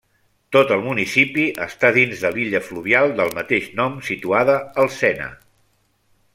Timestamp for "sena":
4.99-5.33